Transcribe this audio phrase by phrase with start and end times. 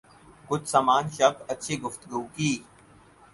[0.47, 2.51] کچھ سامان شب اچھی گفتگو کی